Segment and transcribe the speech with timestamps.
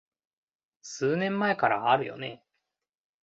[0.81, 2.43] 数年前からあるよね